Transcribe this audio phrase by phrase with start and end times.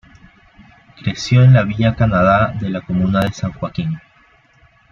[0.97, 3.99] Creció en la villa Canadá de la comuna de San Joaquín.